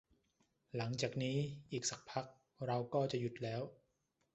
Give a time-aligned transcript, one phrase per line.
[0.75, 1.37] หลังจากนี้
[1.71, 2.25] อีกสักพัก
[2.65, 3.61] เราก็จะหยุดแล้ว